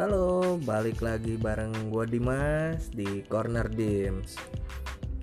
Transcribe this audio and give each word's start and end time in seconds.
Halo, 0.00 0.56
balik 0.64 1.04
lagi 1.04 1.36
bareng 1.36 1.92
gua 1.92 2.08
Dimas 2.08 2.88
di 2.88 3.20
Corner 3.28 3.68
Dims. 3.68 4.32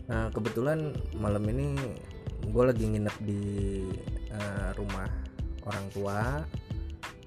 Nah, 0.05 0.29
kebetulan 0.29 0.93
malam 1.17 1.49
ini 1.49 1.73
gue 2.45 2.61
lagi 2.61 2.85
nginep 2.85 3.17
di 3.25 3.41
eh, 4.29 4.69
rumah 4.77 5.09
orang 5.65 5.85
tua, 5.89 6.45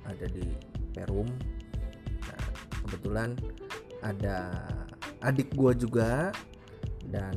ada 0.07 0.27
di 0.31 0.47
Perum. 0.95 1.27
Nah, 2.23 2.47
kebetulan 2.87 3.35
ada 3.99 4.55
adik 5.19 5.51
gua 5.59 5.75
juga 5.75 6.31
dan 7.11 7.35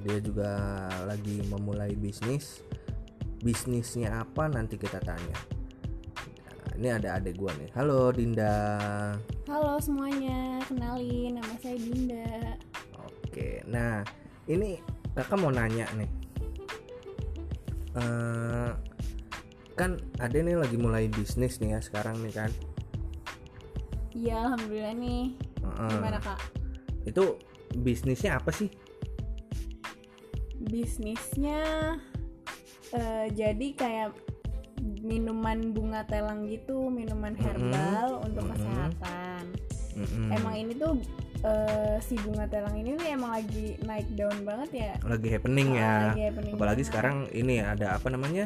dia 0.00 0.24
juga 0.24 0.56
lagi 1.04 1.44
memulai 1.52 1.92
bisnis. 1.92 2.64
Bisnisnya 3.44 4.24
apa 4.24 4.48
nanti 4.48 4.80
kita 4.80 5.04
tanya. 5.04 5.36
Ini 6.74 6.90
ada 6.90 7.22
adik 7.22 7.38
gua 7.38 7.54
nih. 7.54 7.70
Halo 7.78 8.10
Dinda. 8.10 8.50
Halo 9.46 9.78
semuanya, 9.78 10.58
kenalin 10.66 11.38
nama 11.38 11.54
saya 11.62 11.78
Dinda. 11.78 12.58
Oke, 12.98 13.62
nah 13.70 14.02
ini 14.50 14.82
kakak 15.14 15.38
mau 15.38 15.54
nanya 15.54 15.86
nih. 15.94 16.10
Eh, 17.94 18.70
kan 19.78 20.02
ada 20.18 20.34
nih 20.34 20.58
lagi 20.58 20.74
mulai 20.74 21.06
bisnis 21.06 21.62
nih 21.62 21.78
ya 21.78 21.80
sekarang 21.80 22.18
nih 22.26 22.34
kan. 22.34 22.50
Iya, 24.10 24.50
alhamdulillah 24.50 24.94
nih. 24.98 25.24
Heeh. 25.62 25.90
Gimana 25.94 26.18
kak? 26.18 26.42
Itu 27.06 27.38
bisnisnya 27.86 28.42
apa 28.42 28.50
sih? 28.50 28.66
Bisnisnya 30.58 31.62
eh, 32.90 33.26
jadi 33.30 33.66
kayak 33.78 34.33
minuman 35.04 35.70
bunga 35.70 36.02
telang 36.04 36.48
gitu, 36.48 36.88
minuman 36.88 37.36
herbal 37.36 38.24
untuk 38.24 38.42
Mm-mm. 38.42 38.52
kesehatan. 38.56 39.42
Mm-mm. 39.94 40.28
Emang 40.32 40.54
ini 40.56 40.72
tuh 40.74 40.96
eh, 41.40 42.00
si 42.00 42.16
bunga 42.18 42.48
telang 42.48 42.74
ini 42.74 42.96
nih 42.96 43.14
emang 43.14 43.30
lagi 43.30 43.76
naik 43.78 44.08
daun 44.12 44.42
banget 44.42 44.70
ya. 44.72 44.92
lagi 45.04 45.28
happening 45.28 45.68
Ah, 45.70 45.78
ya. 45.78 45.92
lagi 46.08 46.22
happening 46.24 46.52
Apalagi 46.56 46.74
banget. 46.74 46.88
sekarang 46.88 47.16
ini 47.30 47.54
ada 47.60 47.86
apa 47.94 48.08
namanya? 48.08 48.44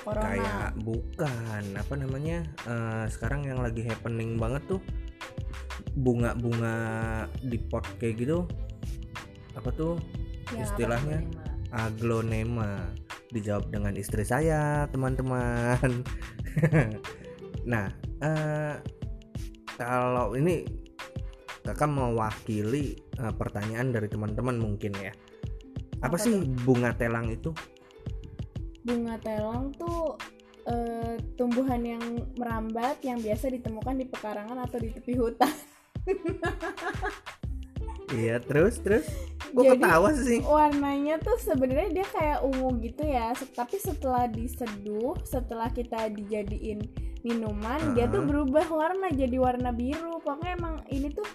Corona. 0.00 0.24
Kayak 0.26 0.68
bukan 0.80 1.64
apa 1.76 1.94
namanya? 1.94 2.38
eh, 2.64 3.04
sekarang 3.08 3.44
yang 3.44 3.60
lagi 3.60 3.84
happening 3.84 4.36
banget 4.36 4.64
tuh 4.66 4.80
bunga-bunga 5.94 6.74
di 7.40 7.58
pot 7.60 7.84
kayak 7.96 8.16
gitu. 8.18 8.48
Apa 9.54 9.70
tuh? 9.70 9.94
Ya, 10.52 10.66
istilahnya 10.66 11.24
aglonema 11.70 12.90
dijawab 13.34 13.74
dengan 13.74 13.98
istri 13.98 14.22
saya 14.22 14.86
teman-teman. 14.94 16.06
Nah 17.64 17.88
eh, 18.20 18.76
kalau 19.80 20.36
ini 20.36 20.68
kakak 21.64 21.88
mewakili 21.88 22.92
eh, 23.16 23.34
pertanyaan 23.34 23.88
dari 23.88 24.06
teman-teman 24.06 24.60
mungkin 24.60 24.92
ya. 25.00 25.12
Apa, 26.04 26.14
Apa 26.14 26.16
sih 26.20 26.44
bunga 26.68 26.92
telang 26.92 27.32
itu? 27.32 27.56
Bunga 28.84 29.16
telang 29.24 29.72
tuh 29.72 30.20
eh, 30.68 31.16
tumbuhan 31.40 31.80
yang 31.80 32.04
merambat 32.36 33.00
yang 33.00 33.16
biasa 33.16 33.48
ditemukan 33.48 33.96
di 33.96 34.06
pekarangan 34.12 34.60
atau 34.60 34.76
di 34.76 34.92
tepi 34.92 35.16
hutan. 35.16 35.54
iya 38.20 38.36
terus 38.36 38.76
terus 38.84 39.08
Jadi- 39.62 39.78
ketawa 39.78 40.10
sih. 40.18 40.40
warnanya 40.42 41.14
tuh 41.22 41.38
sebenarnya 41.38 42.02
dia 42.02 42.06
kayak 42.10 42.42
ungu 42.42 42.74
gitu 42.82 43.06
ya. 43.06 43.30
Tapi 43.34 43.76
setelah 43.78 44.26
diseduh 44.26 45.14
setelah 45.22 45.70
kita 45.70 46.10
dijadiin 46.10 46.82
minuman 47.22 47.94
dia 47.94 48.10
tuh 48.10 48.26
berubah 48.26 48.66
warna 48.66 49.14
jadi 49.14 49.38
warna 49.38 49.70
biru. 49.70 50.18
Pokoknya 50.18 50.58
emang 50.58 50.82
ini 50.90 51.14
tuh 51.14 51.26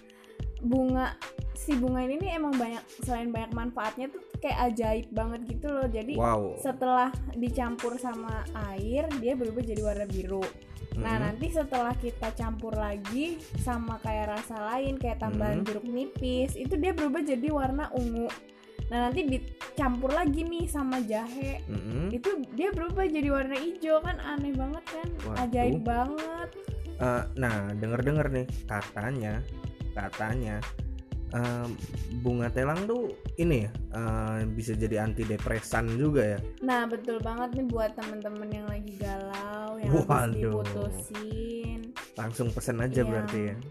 bunga 0.60 1.16
si 1.60 1.76
bunga 1.76 2.00
ini 2.00 2.16
nih 2.16 2.30
emang 2.34 2.56
banyak 2.56 2.80
selain 3.04 3.28
banyak 3.28 3.52
manfaatnya 3.52 4.08
tuh 4.08 4.24
kayak 4.40 4.72
ajaib 4.72 5.06
banget 5.12 5.40
gitu 5.46 5.68
loh 5.68 5.84
jadi 5.84 6.14
wow 6.16 6.56
setelah 6.56 7.12
dicampur 7.36 8.00
sama 8.00 8.40
air 8.72 9.04
dia 9.20 9.36
berubah 9.36 9.60
jadi 9.60 9.80
warna 9.80 10.06
biru 10.06 10.40
Nah 10.90 11.16
Mm-mm. 11.16 11.22
nanti 11.22 11.46
setelah 11.48 11.94
kita 11.94 12.34
campur 12.34 12.74
lagi 12.74 13.38
sama 13.62 14.02
kayak 14.02 14.34
rasa 14.34 14.58
lain 14.58 14.98
kayak 14.98 15.22
tambahan 15.22 15.62
Hmm. 15.62 15.64
jeruk 15.64 15.86
nipis 15.86 16.58
itu 16.58 16.74
dia 16.74 16.90
berubah 16.90 17.22
jadi 17.22 17.46
warna 17.46 17.86
ungu. 17.94 18.26
Nah 18.90 19.06
nanti 19.06 19.22
dicampur 19.22 20.10
lagi 20.10 20.42
nih 20.42 20.66
sama 20.66 20.98
jahe 21.00 21.62
Mm-mm. 21.70 22.10
itu 22.10 22.42
dia 22.52 22.74
berubah 22.74 23.06
jadi 23.06 23.28
warna 23.30 23.54
hijau 23.54 24.02
kan 24.02 24.18
aneh 24.18 24.50
banget 24.50 24.82
kan 24.82 25.08
Waduh. 25.24 25.42
ajaib 25.46 25.80
banget. 25.86 26.48
Eh, 26.98 27.24
nah 27.38 27.56
denger-denger 27.70 28.26
nih 28.28 28.46
katanya 28.66 29.34
katanya 29.94 30.58
bunga 32.18 32.48
telang 32.48 32.84
tuh 32.84 33.08
ini 33.36 33.64
ya 33.64 33.70
eh, 33.92 34.38
bisa 34.46 34.72
jadi 34.72 35.04
antidepresan 35.04 35.94
juga 35.94 36.34
ya 36.34 36.38
Nah 36.60 36.84
betul 36.84 37.18
banget 37.18 37.54
nih 37.54 37.66
buat 37.66 37.94
temen-temen 37.94 38.50
yang 38.50 38.66
lagi 38.66 38.92
galau 38.96 39.78
yang 39.78 39.92
Waduh. 40.00 40.34
diputusin. 40.34 41.94
langsung 42.14 42.50
pesen 42.50 42.78
aja 42.78 43.00
Iya. 43.00 43.08
berarti 43.08 43.40
ya 43.40 43.56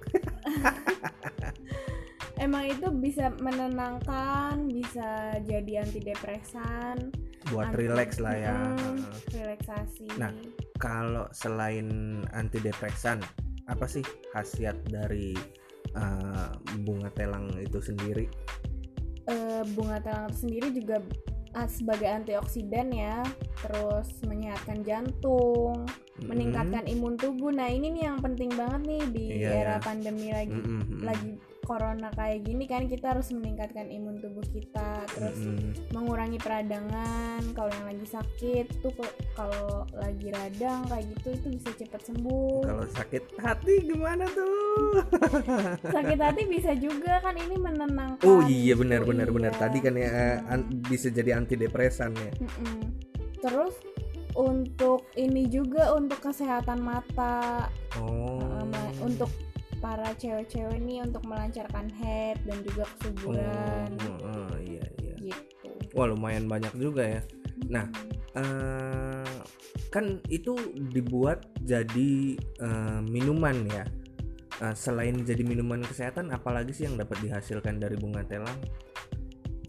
Emang 2.40 2.64
itu 2.66 2.88
bisa 2.96 3.36
menenangkan, 3.36 4.72
bisa 4.72 5.08
jadi 5.44 5.84
antidepresan, 5.84 7.12
buat 7.52 7.68
Anti- 7.68 7.80
relax 7.84 8.10
lah 8.16 8.32
ya 8.32 8.56
relaksasi. 9.30 10.08
Nah. 10.16 10.32
kalau 10.80 11.28
selain 11.32 11.92
antidepresan 12.32 13.20
apa 13.68 13.84
sih 13.84 14.00
khasiat 14.32 14.80
dari 14.88 15.36
eh, 15.96 16.50
bunga 16.84 17.10
telang 17.14 17.50
itu 17.58 17.80
sendiri 17.82 18.26
eh, 19.30 19.64
bunga 19.74 19.98
telang 20.02 20.28
itu 20.30 20.38
sendiri 20.46 20.68
juga 20.74 20.98
ah, 21.58 21.66
sebagai 21.70 22.10
antioksidan 22.10 22.94
ya 22.94 23.22
terus 23.62 24.10
menyehatkan 24.26 24.86
jantung 24.86 25.86
Mm-mm. 25.86 26.28
meningkatkan 26.30 26.86
imun 26.86 27.16
tubuh 27.18 27.50
nah 27.50 27.68
ini 27.68 27.90
nih 27.94 28.04
yang 28.12 28.20
penting 28.22 28.52
banget 28.54 28.82
nih 28.86 29.04
di 29.10 29.26
Iya, 29.42 29.50
era 29.66 29.76
ya. 29.78 29.84
pandemi 29.84 30.30
lagi 30.30 30.54
mm-mm. 30.54 31.02
lagi 31.02 31.32
corona 31.70 32.10
kayak 32.18 32.42
gini 32.42 32.66
kan 32.66 32.90
kita 32.90 33.14
harus 33.14 33.30
meningkatkan 33.30 33.86
imun 33.86 34.18
tubuh 34.18 34.42
kita 34.50 35.06
terus 35.14 35.38
Mm-mm. 35.38 35.94
mengurangi 35.94 36.42
peradangan 36.42 37.46
kalau 37.54 37.70
yang 37.70 37.86
lagi 37.86 38.08
sakit 38.10 38.66
tuh 38.82 38.90
kalau 39.38 39.86
lagi 39.94 40.34
radang 40.34 40.82
kayak 40.90 41.06
gitu 41.14 41.28
itu 41.38 41.48
bisa 41.62 41.70
cepat 41.78 42.02
sembuh 42.10 42.66
kalau 42.66 42.86
sakit 42.90 43.24
hati 43.38 43.76
gimana 43.86 44.26
tuh 44.34 45.06
sakit 45.96 46.18
hati 46.18 46.42
bisa 46.50 46.74
juga 46.74 47.22
kan 47.22 47.38
ini 47.38 47.54
menenangkan 47.54 48.26
oh 48.26 48.42
iya 48.50 48.74
benar 48.74 49.06
benar 49.06 49.30
benar 49.30 49.54
iya. 49.54 49.62
tadi 49.62 49.78
kan 49.78 49.94
ya 49.94 50.10
eh, 50.10 50.38
Mm. 50.40 50.50
an- 50.50 50.70
bisa 50.90 51.14
jadi 51.14 51.38
antidepresan 51.38 52.18
ya 52.18 52.32
Mm-mm. 52.42 52.80
Terus 53.40 53.76
untuk 54.36 55.08
ini 55.16 55.48
juga 55.48 55.96
untuk 55.96 56.20
kesehatan 56.22 56.80
mata, 56.80 57.68
oh 58.00 58.64
untuk 59.00 59.32
para 59.80 60.12
cewek-cewek 60.16 60.80
nih 60.84 61.04
untuk 61.04 61.24
melancarkan 61.26 61.88
head 62.00 62.38
dan 62.44 62.60
juga 62.64 62.84
kesuburan 63.00 63.90
Oh, 64.06 64.20
oh, 64.28 64.54
iya 64.60 64.84
iya. 65.00 65.16
gitu. 65.20 65.72
Wah 65.96 66.08
lumayan 66.12 66.46
banyak 66.46 66.72
juga 66.76 67.20
ya. 67.20 67.22
Nah, 67.68 67.86
eh 68.38 69.40
kan 69.90 70.22
itu 70.30 70.56
dibuat 70.94 71.50
jadi 71.64 72.38
eh, 72.38 73.00
minuman 73.08 73.58
ya. 73.68 73.84
Eh, 74.60 74.76
selain 74.76 75.24
jadi 75.24 75.40
minuman 75.48 75.80
kesehatan, 75.80 76.36
apalagi 76.36 76.76
sih 76.76 76.84
yang 76.84 77.00
dapat 77.00 77.16
dihasilkan 77.24 77.80
dari 77.80 77.96
bunga 77.96 78.28
telang? 78.28 78.60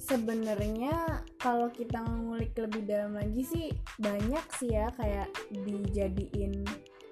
Sebenarnya 0.03 1.23
kalau 1.39 1.71
kita 1.71 2.03
ngulik 2.03 2.51
lebih 2.59 2.83
dalam 2.91 3.15
lagi 3.15 3.47
sih 3.47 3.67
banyak 4.03 4.43
sih 4.59 4.75
ya 4.75 4.91
kayak 4.99 5.31
dijadiin 5.55 6.67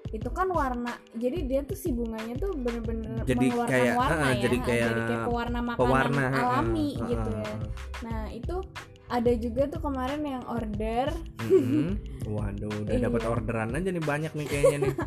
itu 0.09 0.29
kan 0.29 0.49
warna 0.49 0.89
jadi 1.13 1.37
dia 1.43 1.61
tuh 1.61 1.73
si 1.73 1.89
bunganya 1.89 2.33
tuh 2.35 2.53
bener-bener 2.53 3.21
Jadi 3.23 3.37
mengeluarkan 3.45 3.73
kayak- 3.75 3.95
warna 3.95 4.25
ya 4.25 4.35
jadi 4.41 4.57
kayak 4.59 4.89
pewarna 5.23 5.59
makanan 5.61 5.79
Pewarna 5.79 6.23
alami 6.31 6.89
ah, 6.95 7.07
gitu 7.07 7.29
ah, 7.29 7.37
ya 7.37 7.45
ah. 7.47 7.59
Nah 7.99 8.21
itu 8.29 8.55
ada 9.07 9.31
juga 9.35 9.61
tuh 9.65 9.79
kemarin 9.79 10.21
yang 10.21 10.45
order 10.45 11.07
Mm-mm. 11.41 11.97
Waduh, 12.29 12.69
udah 12.79 12.95
dapat 12.99 13.21
Iya. 13.21 13.29
orderan 13.29 13.69
aja 13.73 13.89
nih 13.89 14.03
banyak 14.03 14.31
nih 14.31 14.45
kayaknya 14.45 14.77
nih. 14.79 14.93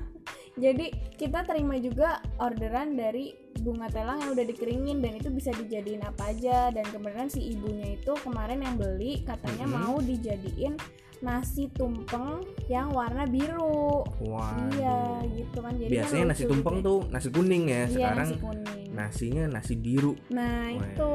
Jadi 0.54 0.86
kita 1.16 1.42
terima 1.42 1.78
juga 1.78 2.08
orderan 2.36 2.92
dari 2.92 3.32
bunga 3.56 3.88
telang 3.88 4.20
yang 4.20 4.30
udah 4.32 4.44
dikeringin 4.44 5.00
dan 5.00 5.16
itu 5.16 5.30
bisa 5.30 5.48
dijadiin 5.50 6.02
apa 6.02 6.28
aja 6.28 6.68
dan 6.68 6.84
kemudian 6.84 7.26
si 7.26 7.40
ibunya 7.48 7.94
itu 7.94 8.12
kemarin 8.20 8.60
yang 8.60 8.76
beli 8.76 9.22
katanya 9.22 9.64
Mhm. 9.64 9.72
mau 9.72 9.96
dijadiin 9.98 10.74
nasi 11.22 11.70
tumpeng 11.70 12.42
yang 12.66 12.90
warna 12.90 13.22
biru. 13.24 14.02
Waduh. 14.20 14.74
Iya 14.74 14.98
gitu 15.32 15.58
kan. 15.58 15.72
Jadi 15.78 15.90
Biasanya 15.90 16.24
kan 16.24 16.30
nasi 16.30 16.42
lucu 16.42 16.50
tumpeng 16.50 16.76
gitu 16.76 16.84
tuh 16.84 17.00
nasi 17.08 17.28
kuning 17.30 17.64
ya. 17.64 17.74
Iya, 17.74 17.86
Sekarang 17.88 18.18
nasi 18.20 18.36
kuning. 18.36 18.86
nasinya 18.92 19.44
nasi 19.48 19.74
biru. 19.74 20.12
Nah 20.28 20.66
Wah. 20.68 20.82
itu 20.82 21.12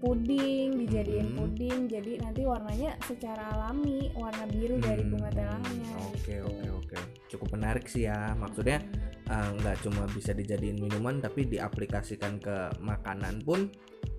puding 0.00 0.80
dijadiin 0.80 1.28
Mhm. 1.28 1.36
puding 1.36 1.78
jadi 1.86 2.12
nanti 2.20 2.40
warnanya 2.40 2.96
secara 3.04 3.52
alami 3.52 4.08
warna 4.16 4.48
biru 4.48 4.80
dari 4.80 5.04
Hmm, 5.04 5.12
bunga 5.12 5.28
telangnya 5.30 5.92
Oke 6.08 6.40
oke 6.40 6.68
oke. 6.74 6.96
Cukup 7.28 7.48
menarik 7.52 7.84
sih 7.84 8.04
ya. 8.04 8.32
Maksudnya 8.32 8.80
eh, 9.26 9.48
nggak 9.54 9.76
cuma 9.80 10.08
bisa 10.08 10.32
dijadiin 10.32 10.76
minuman 10.76 11.20
tapi 11.20 11.44
diaplikasikan 11.46 12.36
ke 12.36 12.56
makanan 12.80 13.44
pun 13.44 13.68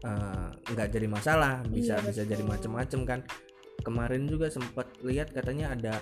eh, 0.05 0.47
nggak 0.67 0.89
jadi 0.91 1.05
masalah. 1.05 1.65
Bisa 1.65 1.97
Iya, 1.97 2.05
bisa 2.07 2.21
jadi 2.25 2.41
macem-macem 2.41 3.01
kan. 3.03 3.19
Kemarin 3.81 4.25
juga 4.25 4.47
sempat 4.47 4.85
lihat 5.01 5.29
katanya 5.29 5.71
ada 5.71 5.93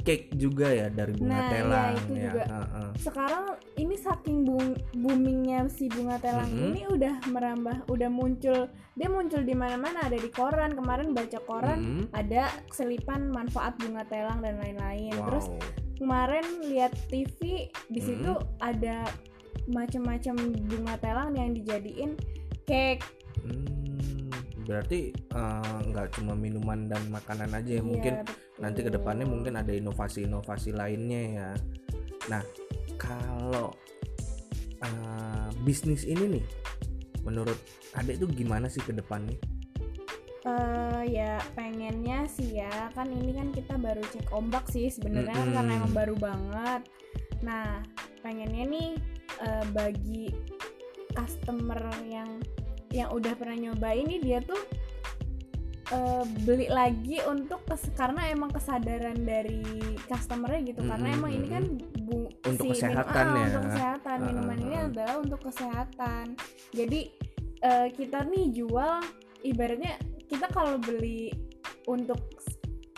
cake 0.00 0.34
juga 0.34 0.66
ya 0.66 0.86
dari 0.86 1.14
bunga 1.14 1.30
Nah, 1.30 1.40
iya, 1.40 1.52
telang 1.52 1.92
itu 1.94 2.12
ya. 2.12 2.22
juga. 2.26 2.42
Heeh. 2.44 2.88
sekarang 2.98 3.44
ini 3.76 3.94
saking 3.96 4.38
boom- 4.42 4.74
boomingnya 4.92 5.58
si 5.68 5.86
bunga 5.86 6.18
telang 6.18 6.50
Mhm. 6.50 6.64
ini 6.66 6.82
udah 6.88 7.14
merambah 7.26 7.76
udah 7.86 8.10
muncul 8.10 8.66
dia 8.92 9.08
muncul 9.08 9.40
di 9.40 9.54
mana-mana 9.54 10.02
ada 10.02 10.14
di 10.14 10.28
koran 10.28 10.72
kemarin 10.72 11.10
baca 11.12 11.38
koran 11.40 11.78
Mm-mm. 11.78 12.04
ada 12.12 12.42
selipan 12.68 13.30
manfaat 13.30 13.78
bunga 13.78 14.02
telang 14.04 14.38
dan 14.38 14.58
lain-lain 14.58 15.14
Wow. 15.14 15.26
terus 15.28 15.46
kemarin 15.96 16.42
lihat 16.64 16.90
TV 17.06 17.38
di 17.86 18.00
situ 18.00 18.32
ada 18.58 19.06
macam-macam 19.64 20.34
bunga 20.60 20.98
telang 20.98 21.30
yang 21.32 21.54
dijadiin 21.54 22.18
cake 22.64 23.00
Hmm, 23.02 23.21
berarti 24.64 25.12
eh, 25.12 25.78
nggak 25.90 26.18
cuma 26.18 26.32
minuman 26.38 26.86
dan 26.86 27.02
makanan 27.10 27.50
aja 27.52 27.78
ya 27.78 27.82
Iya, 27.82 27.84
mungkin 27.84 28.14
betul. 28.22 28.36
nanti 28.62 28.80
ke 28.86 28.90
depannya 28.90 29.26
mungkin 29.26 29.54
ada 29.58 29.72
inovasi-inovasi 29.74 30.70
lainnya 30.72 31.20
ya. 31.36 31.48
Nah, 32.30 32.42
kalau 32.94 33.74
uh, 34.78 35.48
bisnis 35.66 36.06
ini 36.06 36.38
nih, 36.38 36.44
menurut 37.26 37.58
adek 37.98 38.22
tuh 38.22 38.30
gimana 38.30 38.70
sih 38.70 38.78
ke 38.78 38.94
depannya? 38.94 39.34
Eh, 40.42 41.02
ya 41.06 41.38
pengennya 41.54 42.26
sih 42.26 42.58
ya 42.58 42.90
kan 42.98 43.06
ini 43.06 43.30
kan 43.30 43.54
kita 43.54 43.78
baru 43.78 44.02
cek 44.02 44.34
ombak 44.34 44.66
sih 44.74 44.90
sebenarnya 44.90 45.38
kan 45.38 45.46
Mm-mm. 45.46 45.54
karena 45.54 45.72
emang 45.78 45.94
baru 45.94 46.14
banget 46.18 46.82
nah 47.46 47.78
pengennya 48.26 48.66
nih 48.66 48.90
eh, 49.38 49.64
bagi 49.70 50.34
customer 51.14 51.78
yang 52.10 52.42
yang 52.92 53.10
udah 53.10 53.32
pernah 53.32 53.56
nyoba 53.58 53.92
ini 53.92 54.16
dia 54.18 54.38
tuh 54.38 54.60
eh, 55.88 56.24
beli 56.42 56.68
lagi 56.68 57.20
untuk 57.22 57.64
kes- 57.64 57.92
karena 57.92 58.28
emang 58.28 58.48
kesadaran 58.48 59.18
dari 59.18 59.60
customernya 60.02 60.60
gitu 60.66 60.80
karena 60.82 61.08
Mm-mm, 61.08 61.18
emang 61.18 61.32
ini 61.32 61.46
kan 61.48 61.64
bu, 62.00 62.28
Untuk 62.42 62.64
si 62.64 62.68
minum- 62.70 62.72
kesehatan 62.74 63.24
ah, 63.24 63.34
ya. 63.34 63.44
untuk 63.46 63.62
kesehatan 63.66 64.14
Ah, 64.14 64.24
minuman 64.24 64.54
ah, 64.54 64.62
ini 64.62 64.74
ah. 64.74 64.86
adalah 64.86 65.14
untuk 65.18 65.40
kesehatan 65.42 66.24
jadi 66.70 67.00
eh, 67.60 67.88
kita 67.90 68.18
nih 68.24 68.44
jual 68.52 68.94
ibaratnya 69.42 69.94
kita 70.26 70.46
kalau 70.48 70.76
beli 70.76 71.28
untuk 71.84 72.20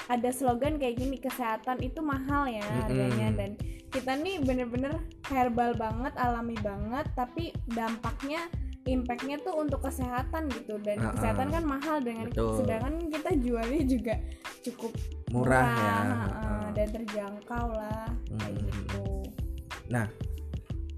ada 0.05 0.29
slogan 0.29 0.77
kayak 0.77 1.01
gini 1.01 1.17
kesehatan 1.17 1.81
itu 1.81 1.99
mahal 1.99 2.45
ya 2.45 2.61
harganya 2.79 3.27
Mm-mm. 3.27 3.39
dan 3.39 3.51
kita 3.89 4.13
nih 4.13 4.37
bener-bener 4.39 4.93
herbal 5.25 5.73
banget 5.73 6.13
alami 6.17 6.59
banget 6.59 7.07
tapi 7.15 7.55
dampaknya 7.65 8.43
impactnya 8.85 9.41
tuh 9.41 9.57
untuk 9.57 9.81
kesehatan 9.81 10.49
gitu 10.53 10.77
dan 10.85 11.01
Ah, 11.01 11.05
ah. 11.09 11.13
kesehatan 11.17 11.49
kan 11.51 11.65
mahal 11.65 11.97
dengan 12.05 12.29
Betul. 12.29 12.61
sedangkan 12.61 12.95
kita 13.09 13.31
jualnya 13.41 13.83
juga 13.89 14.15
cukup 14.61 14.93
Murah, 15.33 15.67
ya. 15.67 15.91
ah, 15.91 16.05
Heeh. 16.05 16.67
dan 16.77 16.89
terjangkau 16.93 17.67
lah 17.75 18.07
kayak 18.39 18.61
Mm-mm. 18.61 18.69
gitu 18.85 19.05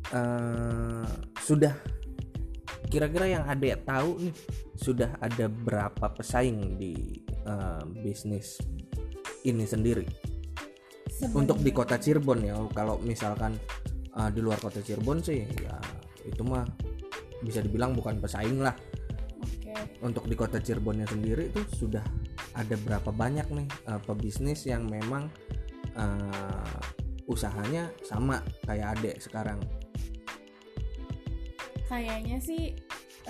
Eh, 0.06 1.06
sudah 1.42 1.74
kira-kira 2.86 3.26
yang 3.26 3.42
adek 3.42 3.82
tahu 3.82 4.22
nih 4.22 4.34
sudah 4.78 5.18
ada 5.18 5.50
berapa 5.50 6.06
pesaing 6.14 6.78
di 6.78 6.94
eh, 7.26 7.82
bisnis 8.06 8.62
ini 9.42 9.66
sendiri? 9.66 10.06
untuk 11.32 11.64
di 11.64 11.72
kota 11.72 11.96
Cirebon 11.96 12.44
ya 12.44 12.54
kalau 12.76 13.00
misalkan 13.00 13.56
uh, 14.12 14.28
di 14.28 14.44
luar 14.44 14.60
kota 14.60 14.84
Cirebon 14.84 15.24
sih 15.24 15.48
ya 15.64 15.80
itu 16.28 16.44
mah 16.44 16.60
bisa 17.44 17.60
dibilang 17.60 17.92
bukan 17.92 18.20
pesaing 18.20 18.60
lah. 18.62 18.76
Oke. 19.40 19.74
Untuk 20.00 20.24
di 20.28 20.34
kota 20.38 20.60
Cirebonnya 20.60 21.08
sendiri 21.08 21.52
itu 21.52 21.62
sudah 21.74 22.04
ada 22.56 22.74
berapa 22.80 23.12
banyak 23.12 23.46
nih 23.52 23.68
uh, 23.88 24.00
pebisnis 24.00 24.64
yang 24.64 24.88
memang 24.88 25.28
uh, 25.96 26.80
usahanya 27.28 27.90
sama 28.06 28.40
kayak 28.64 28.96
adek 28.98 29.16
sekarang? 29.20 29.58
Kayaknya 31.86 32.38
sih 32.42 32.74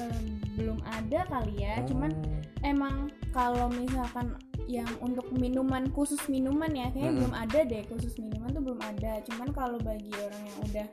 em, 0.00 0.40
belum 0.56 0.80
ada 0.84 1.28
kali 1.28 1.60
ya. 1.60 1.84
Cuman 1.84 2.12
Oh, 2.12 2.40
emang 2.64 3.12
kalau 3.36 3.68
misalkan 3.68 4.36
yang 4.66 4.88
untuk 4.98 5.28
minuman 5.30 5.86
khusus 5.94 6.18
minuman 6.26 6.72
ya 6.74 6.90
kayaknya 6.90 7.12
Mm-mm. 7.12 7.20
belum 7.20 7.34
ada 7.36 7.58
deh. 7.68 7.82
Khusus 7.88 8.16
minuman 8.16 8.48
tuh 8.52 8.62
belum 8.64 8.80
ada. 8.80 9.20
Cuman 9.28 9.48
kalau 9.52 9.78
bagi 9.82 10.12
orang 10.16 10.42
yang 10.44 10.58
udah 10.72 10.86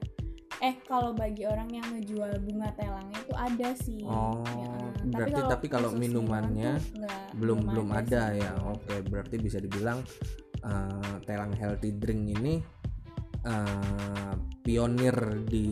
eh 0.63 0.80
kalau 0.81 1.12
bagi 1.12 1.44
orang 1.44 1.68
yang 1.69 1.83
ngejual 1.89 2.39
bunga 2.39 2.71
telang 2.74 3.12
itu 3.12 3.33
ada 3.33 3.69
sih 3.75 4.00
Oh, 4.01 4.39
Ya, 5.04 5.12
berarti 5.12 5.42
tapi 5.44 5.68
kalau 5.68 5.92
minumannya 5.92 6.80
minuman 6.80 6.80
tuh 6.80 6.95
nggak- 6.98 7.31
belum 7.36 7.60
belum 7.68 7.88
ada, 7.92 8.24
sih. 8.31 8.39
ya 8.39 8.51
oke 8.63 8.95
berarti 9.06 9.36
bisa 9.38 9.60
dibilang 9.60 10.00
uh, 10.63 11.15
telang 11.21 11.51
healthy 11.51 11.92
drink 11.92 12.31
ini 12.31 12.63
uh, 13.44 14.31
pionir 14.63 15.12
di 15.44 15.68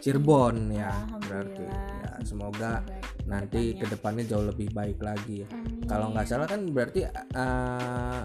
Cirebon 0.00 0.72
ya 0.72 0.88
berarti 1.20 1.60
ya 1.60 1.82
semoga 2.24 2.80
nanti 3.24 3.76
ke 3.76 3.84
depannya. 3.84 3.84
ke 3.84 3.86
depannya 3.90 4.24
jauh 4.26 4.46
lebih 4.46 4.68
baik 4.70 4.98
lagi 4.98 5.44
ya 5.44 5.48
Amin. 5.50 5.84
kalau 5.84 6.08
nggak 6.10 6.24
salah 6.24 6.48
kan 6.48 6.64
berarti 6.66 7.04
uh, 7.36 8.24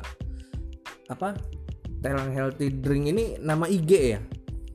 apa 1.10 1.30
telang 2.00 2.32
healthy 2.32 2.72
drink 2.72 3.12
ini 3.12 3.36
nama 3.38 3.68
IG 3.68 3.92
ya 3.92 4.20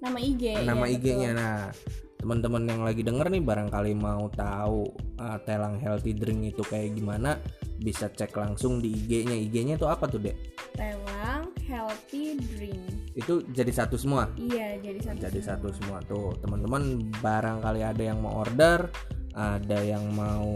nama 0.04 0.18
IG 0.20 0.42
nama 0.68 0.84
ya, 0.84 0.92
IG-nya 1.00 1.30
betul. 1.32 1.40
nah 1.40 1.58
teman-teman 2.24 2.64
yang 2.64 2.80
lagi 2.80 3.02
denger 3.04 3.26
nih 3.28 3.44
barangkali 3.44 3.92
mau 4.00 4.32
tahu 4.32 4.88
uh, 5.20 5.36
telang 5.44 5.76
healthy 5.76 6.16
drink 6.16 6.56
itu 6.56 6.64
kayak 6.64 6.96
gimana 6.96 7.36
bisa 7.76 8.08
cek 8.08 8.32
langsung 8.32 8.80
di 8.80 8.96
IG-nya 8.96 9.36
IG-nya 9.36 9.76
itu 9.76 9.84
apa 9.84 10.08
tuh 10.08 10.24
dek? 10.24 10.32
Telang 10.72 11.52
healthy 11.68 12.40
drink. 12.56 12.80
Itu 13.12 13.44
jadi 13.52 13.68
satu 13.68 14.00
semua? 14.00 14.32
Iya 14.40 14.80
jadi 14.80 15.00
satu 15.04 15.18
jadi 15.20 15.40
semua. 15.44 15.50
satu 15.52 15.68
semua 15.76 15.98
tuh. 16.08 16.32
Teman-teman 16.40 17.12
barangkali 17.20 17.80
ada 17.84 18.02
yang 18.02 18.24
mau 18.24 18.40
order 18.40 18.88
ada 19.34 19.78
yang 19.82 20.14
mau 20.14 20.48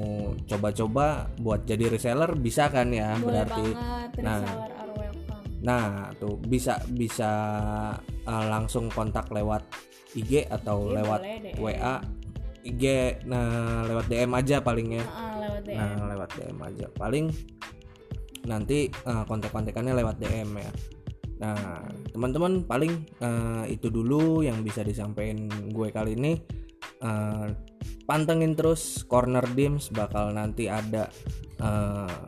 coba-coba 0.46 1.28
buat 1.42 1.66
jadi 1.66 1.90
reseller 1.92 2.32
bisa 2.38 2.70
kan 2.72 2.88
ya? 2.94 3.12
Boleh 3.18 3.44
berarti 3.44 3.66
banget 3.76 4.10
Nah. 4.24 4.40
reseller 4.40 4.72
are 4.72 4.92
welcome. 4.96 5.44
Nah 5.60 5.84
tuh 6.16 6.34
bisa 6.40 6.80
bisa 6.86 7.32
uh, 8.28 8.46
langsung 8.52 8.92
kontak 8.92 9.32
lewat 9.32 9.64
IG 10.12 10.46
atau 10.52 10.92
Iya, 10.92 10.94
lewat 11.02 11.20
boleh. 11.24 11.54
WA 11.56 11.94
IG 12.68 12.84
nah 13.24 13.84
lewat 13.88 14.06
DM 14.12 14.32
aja 14.36 14.56
paling 14.60 14.88
ya. 15.00 15.04
Ah, 15.08 15.34
lewat 15.40 15.62
DM 15.64 15.76
nah 15.78 16.04
lewat 16.12 16.30
DM 16.36 16.58
aja. 16.60 16.86
Paling 16.92 17.26
nanti 18.44 18.78
uh, 19.08 19.24
kontak-kontakannya 19.24 19.94
lewat 19.96 20.16
DM 20.20 20.50
ya. 20.60 20.72
Nah 21.40 21.80
teman-teman 22.12 22.66
paling 22.68 22.92
uh, 23.24 23.64
itu 23.64 23.88
dulu 23.88 24.44
yang 24.44 24.60
bisa 24.60 24.84
disampaikan 24.84 25.48
gue 25.72 25.88
kali 25.88 26.12
ini. 26.18 26.32
Uh, 26.98 27.54
pantengin 28.10 28.58
terus 28.58 29.06
corner 29.06 29.44
dims 29.54 29.92
bakal 29.94 30.34
nanti 30.34 30.66
ada 30.66 31.06
uh, 31.62 32.26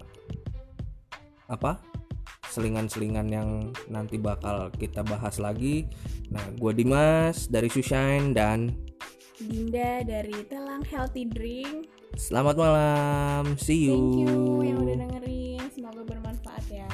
apa 1.50 1.89
selingan-selingan 2.50 3.26
yang 3.30 3.48
nanti 3.86 4.18
bakal 4.18 4.68
kita 4.74 5.06
bahas 5.06 5.38
lagi. 5.38 5.86
Nah, 6.28 6.42
gue 6.58 6.72
Dimas 6.74 7.46
dari 7.46 7.70
Sushine 7.70 8.34
dan 8.34 8.74
Dinda 9.40 10.04
dari 10.04 10.36
Telang 10.50 10.84
Healthy 10.84 11.24
Drink. 11.32 11.88
Selamat 12.18 12.58
malam, 12.58 13.56
see 13.56 13.88
you. 13.88 13.96
Thank 13.96 14.18
you 14.28 14.36
yang 14.66 14.78
udah 14.84 14.96
dengerin, 15.06 15.62
semoga 15.72 16.02
bermanfaat 16.04 16.66
ya. 16.68 16.90